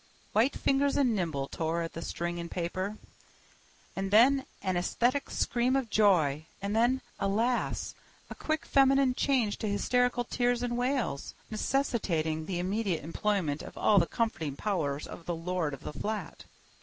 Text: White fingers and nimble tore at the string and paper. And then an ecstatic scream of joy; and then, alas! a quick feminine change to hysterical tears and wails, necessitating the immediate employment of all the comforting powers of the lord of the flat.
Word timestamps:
White 0.33 0.55
fingers 0.55 0.97
and 0.97 1.15
nimble 1.15 1.47
tore 1.47 1.83
at 1.83 1.93
the 1.93 2.01
string 2.01 2.39
and 2.39 2.49
paper. 2.49 2.97
And 3.95 4.09
then 4.09 4.47
an 4.63 4.75
ecstatic 4.75 5.29
scream 5.29 5.75
of 5.75 5.91
joy; 5.91 6.47
and 6.59 6.75
then, 6.75 7.01
alas! 7.19 7.93
a 8.27 8.33
quick 8.33 8.65
feminine 8.65 9.13
change 9.13 9.57
to 9.59 9.69
hysterical 9.69 10.23
tears 10.23 10.63
and 10.63 10.75
wails, 10.75 11.35
necessitating 11.51 12.47
the 12.47 12.57
immediate 12.57 13.03
employment 13.03 13.61
of 13.61 13.77
all 13.77 13.99
the 13.99 14.07
comforting 14.07 14.55
powers 14.55 15.05
of 15.05 15.27
the 15.27 15.35
lord 15.35 15.71
of 15.71 15.81
the 15.81 15.93
flat. 15.93 16.45